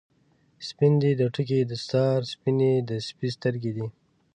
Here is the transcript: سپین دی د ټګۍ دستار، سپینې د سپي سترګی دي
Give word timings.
سپین 0.67 0.93
دی 1.01 1.11
د 1.17 1.23
ټګۍ 1.35 1.61
دستار، 1.71 2.19
سپینې 2.33 2.71
د 2.89 2.91
سپي 3.07 3.27
سترګی 3.35 3.71
دي 3.77 3.87